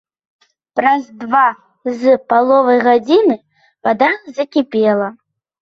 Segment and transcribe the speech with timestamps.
[0.79, 1.41] Праз два
[1.99, 3.35] з паловай гадзіны
[3.89, 5.07] вада закіпела.